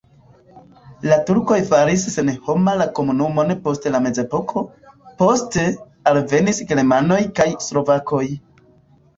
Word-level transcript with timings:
La 1.09 1.17
turkoj 1.25 1.57
faris 1.73 2.05
senhoma 2.13 2.73
la 2.79 2.87
komunumon 2.99 3.53
post 3.67 3.85
la 3.97 4.01
mezepoko, 4.07 4.63
poste 5.21 5.69
alvenis 6.15 6.65
germanoj 6.73 7.23
kaj 7.43 7.49
slovakoj. 7.69 8.25